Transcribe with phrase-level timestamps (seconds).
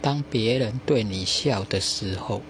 [0.00, 2.40] 当别人对你笑的时候